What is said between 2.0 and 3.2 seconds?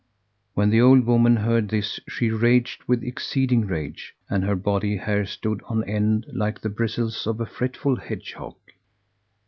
she raged with